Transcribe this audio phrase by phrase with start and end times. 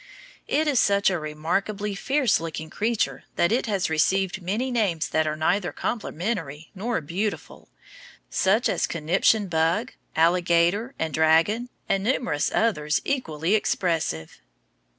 [0.47, 5.27] It is such a remarkably fierce looking creature that it has received many names that
[5.27, 7.69] are neither complimentary nor beautiful,
[8.27, 14.41] such as conniption bug, alligator, and dragon, and numerous others equally expressive.